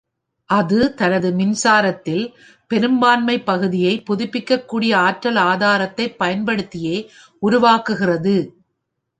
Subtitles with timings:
[0.49, 2.23] அது தனது மின்சாரத்தில்
[2.71, 6.97] பெரும்பான்மை பகுதியை புதுப்பிக்கக்கூடிய ஆற்றல் ஆதாரத்தைப் பயன்படுத்தியே
[7.41, 8.35] உருவாக்குகிறது.